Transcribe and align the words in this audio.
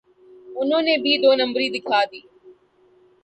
انہوں 0.59 0.81
نے 0.87 0.95
بھی 1.03 1.13
دو 1.23 1.31
نمبری 1.41 1.67
دکھا 1.75 2.01
دی۔ 2.11 2.21